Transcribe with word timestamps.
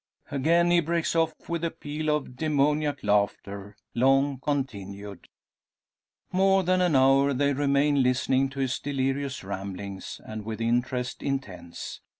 Again 0.31 0.71
he 0.71 0.79
breaks 0.79 1.15
off 1.15 1.47
with 1.47 1.63
a 1.63 1.69
peal 1.69 2.09
of 2.09 2.35
demoniac 2.35 3.03
laughter, 3.03 3.77
long 3.93 4.39
continued. 4.39 5.27
More 6.31 6.63
than 6.63 6.81
an 6.81 6.95
hour 6.95 7.33
they 7.35 7.53
remain 7.53 8.01
listening 8.01 8.49
to 8.49 8.61
his 8.61 8.79
delirious 8.79 9.43
ramblings, 9.43 10.19
and 10.25 10.43
with 10.43 10.59
interest 10.59 11.21
intense. 11.21 12.01